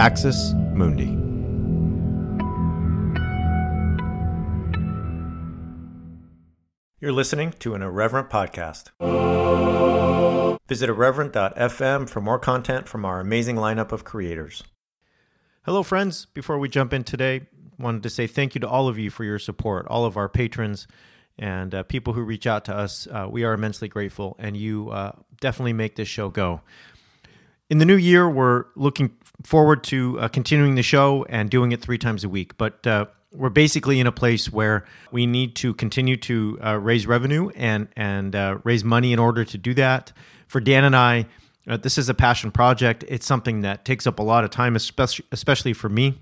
[0.00, 1.10] Axis Mundi.
[7.00, 8.88] You're listening to an Irreverent podcast.
[10.66, 14.62] Visit irreverent.fm for more content from our amazing lineup of creators.
[15.66, 16.28] Hello, friends.
[16.32, 17.42] Before we jump in today,
[17.78, 20.30] wanted to say thank you to all of you for your support, all of our
[20.30, 20.88] patrons
[21.38, 23.06] and uh, people who reach out to us.
[23.06, 25.12] Uh, we are immensely grateful, and you uh,
[25.42, 26.62] definitely make this show go.
[27.70, 31.80] In the new year, we're looking forward to uh, continuing the show and doing it
[31.80, 32.58] three times a week.
[32.58, 37.06] But uh, we're basically in a place where we need to continue to uh, raise
[37.06, 40.12] revenue and and raise money in order to do that.
[40.48, 41.26] For Dan and I,
[41.64, 43.04] this is a passion project.
[43.06, 46.20] It's something that takes up a lot of time, especially especially for me.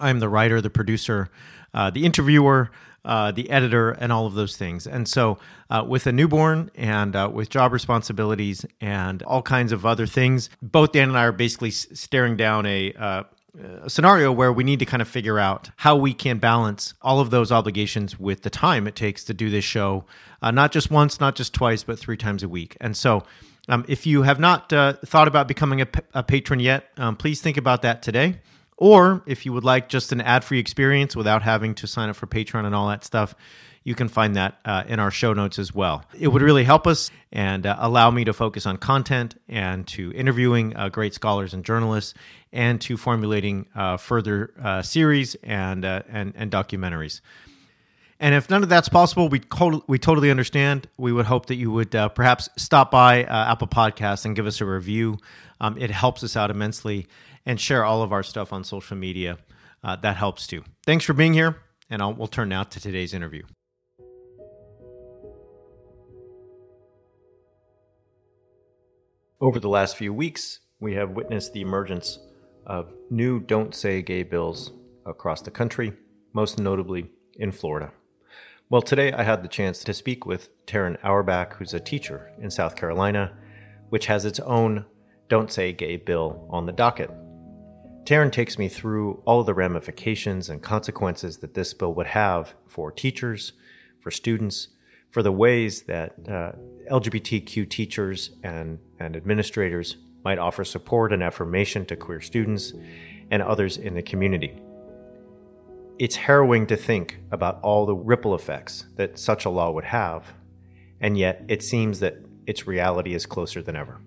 [0.00, 1.30] I'm the writer, the producer,
[1.72, 2.70] the interviewer
[3.06, 4.86] uh, the editor, and all of those things.
[4.86, 5.38] And so,
[5.70, 10.50] uh, with a newborn and uh, with job responsibilities and all kinds of other things,
[10.60, 13.22] both Dan and I are basically staring down a, uh,
[13.82, 17.20] a scenario where we need to kind of figure out how we can balance all
[17.20, 20.04] of those obligations with the time it takes to do this show,
[20.42, 22.76] uh, not just once, not just twice, but three times a week.
[22.80, 23.22] And so,
[23.68, 27.40] um, if you have not uh, thought about becoming a, a patron yet, um, please
[27.40, 28.38] think about that today.
[28.76, 32.16] Or if you would like just an ad free experience without having to sign up
[32.16, 33.34] for Patreon and all that stuff,
[33.84, 36.04] you can find that uh, in our show notes as well.
[36.18, 40.12] It would really help us and uh, allow me to focus on content and to
[40.12, 42.12] interviewing uh, great scholars and journalists
[42.52, 47.20] and to formulating uh, further uh, series and, uh, and, and documentaries.
[48.18, 49.42] And if none of that's possible, we,
[49.86, 50.88] we totally understand.
[50.96, 54.64] We would hope that you would perhaps stop by Apple Podcasts and give us a
[54.64, 55.18] review.
[55.60, 57.06] Um, it helps us out immensely
[57.44, 59.38] and share all of our stuff on social media.
[59.84, 60.64] Uh, that helps too.
[60.84, 61.58] Thanks for being here,
[61.90, 63.42] and I'll, we'll turn now to today's interview.
[69.40, 72.18] Over the last few weeks, we have witnessed the emergence
[72.66, 74.72] of new Don't Say Gay bills
[75.04, 75.92] across the country,
[76.32, 77.92] most notably in Florida.
[78.68, 82.50] Well, today I had the chance to speak with Taryn Auerbach, who's a teacher in
[82.50, 83.32] South Carolina,
[83.90, 84.84] which has its own
[85.28, 87.08] Don't Say Gay bill on the docket.
[88.02, 92.90] Taryn takes me through all the ramifications and consequences that this bill would have for
[92.90, 93.52] teachers,
[94.00, 94.66] for students,
[95.10, 96.50] for the ways that uh,
[96.90, 102.72] LGBTQ teachers and, and administrators might offer support and affirmation to queer students
[103.30, 104.60] and others in the community.
[105.98, 110.34] It's harrowing to think about all the ripple effects that such a law would have,
[111.00, 114.00] and yet it seems that its reality is closer than ever.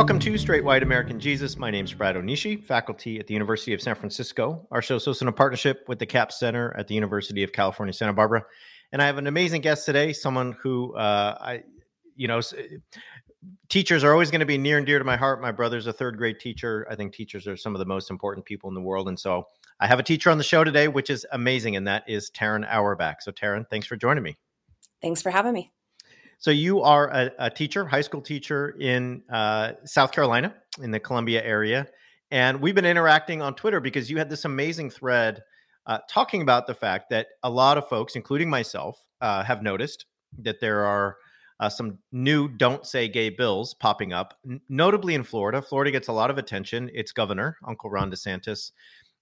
[0.00, 1.58] Welcome to Straight White American Jesus.
[1.58, 4.66] My name is Brad Onishi, faculty at the University of San Francisco.
[4.70, 7.52] Our show is hosted in a partnership with the Capps Center at the University of
[7.52, 8.42] California, Santa Barbara.
[8.92, 11.64] And I have an amazing guest today, someone who uh, I,
[12.16, 12.40] you know,
[13.68, 15.42] teachers are always going to be near and dear to my heart.
[15.42, 16.86] My brother's a third grade teacher.
[16.90, 19.06] I think teachers are some of the most important people in the world.
[19.06, 19.48] And so
[19.80, 21.76] I have a teacher on the show today, which is amazing.
[21.76, 23.20] And that is Taryn Auerbach.
[23.20, 24.38] So, Taryn, thanks for joining me.
[25.02, 25.72] Thanks for having me.
[26.40, 30.98] So you are a, a teacher, high school teacher in uh, South Carolina, in the
[30.98, 31.86] Columbia area,
[32.30, 35.42] and we've been interacting on Twitter because you had this amazing thread
[35.84, 40.06] uh, talking about the fact that a lot of folks, including myself, uh, have noticed
[40.38, 41.16] that there are
[41.60, 45.60] uh, some new "Don't Say Gay" bills popping up, n- notably in Florida.
[45.60, 46.90] Florida gets a lot of attention.
[46.94, 48.72] Its governor, Uncle Ron DeSantis,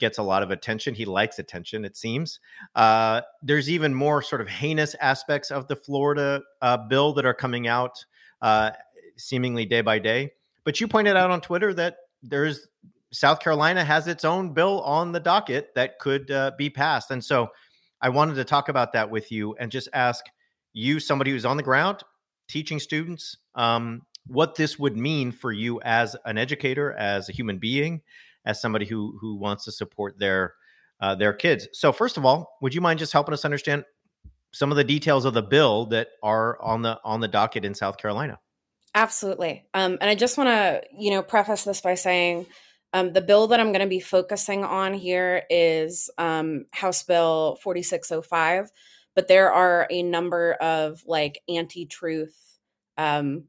[0.00, 0.94] gets a lot of attention.
[0.94, 2.40] He likes attention, it seems.
[2.74, 7.34] Uh, there's even more sort of heinous aspects of the Florida uh, bill that are
[7.34, 8.04] coming out
[8.42, 8.70] uh,
[9.16, 10.32] seemingly day by day.
[10.64, 12.66] But you pointed out on Twitter that there's
[13.12, 17.10] South Carolina has its own bill on the docket that could uh, be passed.
[17.10, 17.48] And so
[18.00, 20.24] I wanted to talk about that with you and just ask
[20.72, 22.02] you, somebody who's on the ground
[22.48, 27.58] teaching students, um, what this would mean for you as an educator, as a human
[27.58, 28.02] being,
[28.44, 30.54] as somebody who who wants to support their
[31.00, 31.68] uh, their kids.
[31.72, 33.84] So first of all, would you mind just helping us understand
[34.52, 37.74] some of the details of the bill that are on the on the docket in
[37.74, 38.38] South Carolina?
[38.94, 39.64] Absolutely.
[39.72, 42.46] Um, and I just want to you know preface this by saying.
[42.92, 47.56] Um, the bill that I'm going to be focusing on here is um, House Bill
[47.62, 48.68] 4605,
[49.14, 52.36] but there are a number of like anti truth,
[52.98, 53.44] um,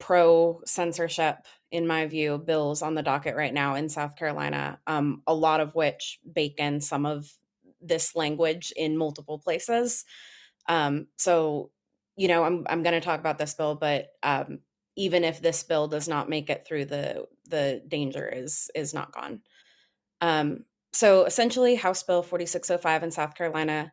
[0.00, 1.36] pro censorship
[1.74, 5.58] in my view, bills on the docket right now in South Carolina, um, a lot
[5.58, 7.28] of which bake in some of
[7.82, 10.04] this language in multiple places.
[10.68, 11.72] Um, so,
[12.16, 14.60] you know, I'm I'm going to talk about this bill, but um,
[14.94, 19.10] even if this bill does not make it through the the danger is is not
[19.10, 19.40] gone.
[20.20, 23.92] Um, so essentially, House Bill 4605 in South Carolina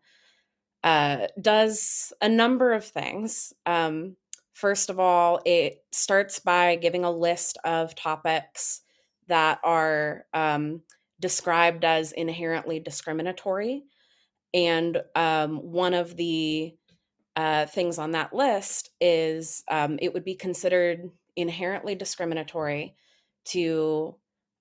[0.83, 3.53] uh, does a number of things.
[3.65, 4.17] Um,
[4.61, 8.81] first of all, it starts by giving a list of topics
[9.27, 10.81] that are um,
[11.19, 13.83] described as inherently discriminatory.
[14.53, 16.75] And um, one of the
[17.35, 22.95] uh, things on that list is um, it would be considered inherently discriminatory
[23.45, 24.15] to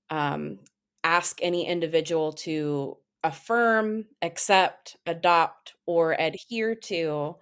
[0.09, 0.61] um,
[1.05, 7.37] ask any individual to affirm, accept, adopt, or adhere to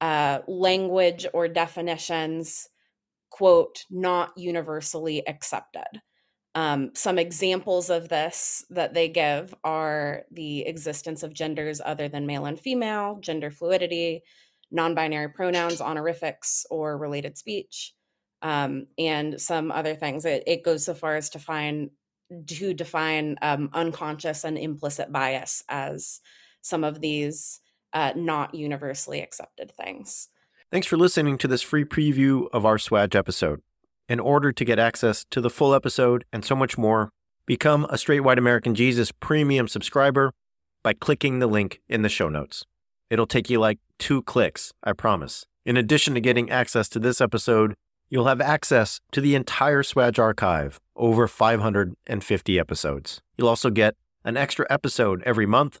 [0.00, 2.68] uh, language or definitions,
[3.30, 6.00] quote, not universally accepted.
[6.54, 12.26] Um, some examples of this that they give are the existence of genders other than
[12.26, 14.22] male and female, gender fluidity,
[14.70, 17.94] non binary pronouns, honorifics, or related speech,
[18.42, 20.24] um, and some other things.
[20.24, 21.90] It, it, goes so far as to find
[22.46, 26.20] to define um, unconscious and implicit bias as
[26.62, 27.60] some of these
[27.92, 30.28] uh, not universally accepted things.
[30.70, 33.60] Thanks for listening to this free preview of our Swag episode.
[34.08, 37.10] In order to get access to the full episode and so much more,
[37.46, 40.32] become a Straight White American Jesus premium subscriber
[40.82, 42.64] by clicking the link in the show notes.
[43.10, 45.46] It'll take you like two clicks, I promise.
[45.66, 47.74] In addition to getting access to this episode,
[48.08, 53.20] you'll have access to the entire Swag archive, over 550 episodes.
[53.36, 53.94] You'll also get
[54.24, 55.80] an extra episode every month,